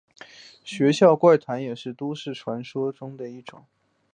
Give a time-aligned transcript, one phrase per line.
[0.63, 3.65] 学校怪谈也是都市传说的一种。